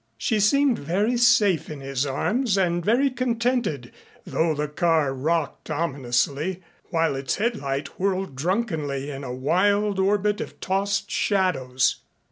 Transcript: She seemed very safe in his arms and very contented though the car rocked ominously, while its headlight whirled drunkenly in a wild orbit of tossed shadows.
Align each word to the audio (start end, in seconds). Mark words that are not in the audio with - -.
She 0.17 0.39
seemed 0.39 0.79
very 0.79 1.15
safe 1.15 1.69
in 1.69 1.79
his 1.79 2.07
arms 2.07 2.57
and 2.57 2.83
very 2.83 3.11
contented 3.11 3.91
though 4.25 4.55
the 4.55 4.67
car 4.67 5.13
rocked 5.13 5.69
ominously, 5.69 6.63
while 6.89 7.15
its 7.15 7.35
headlight 7.35 7.99
whirled 7.99 8.35
drunkenly 8.35 9.11
in 9.11 9.23
a 9.23 9.31
wild 9.31 9.99
orbit 9.99 10.41
of 10.41 10.59
tossed 10.59 11.11
shadows. 11.11 11.97